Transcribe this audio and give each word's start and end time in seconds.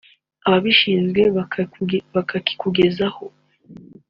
ababishinzwe 0.47 1.21
bakakikugezaho 2.15 3.25